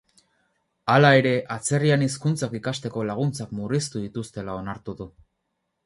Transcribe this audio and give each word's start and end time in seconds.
Hala 0.93 1.11
ere, 1.17 1.33
atzerrian 1.57 2.07
hizkuntzak 2.07 2.57
ikasteko 2.63 3.07
laguntzak 3.13 3.55
murriztu 3.61 4.05
dituztela 4.09 4.61
onartu 4.65 4.99
du. 5.05 5.13